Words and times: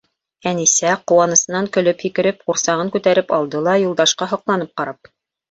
Әнисә, 0.51 0.93
ҡыуанысынан 1.11 1.67
көлөп-һикереп, 1.75 2.41
ҡурсағын 2.49 2.91
күтәреп 2.97 3.35
алды 3.39 3.63
ла, 3.69 3.77
Юлдашҡа 3.85 4.31
һоҡланып 4.35 4.75
ҡарап: 4.83 5.15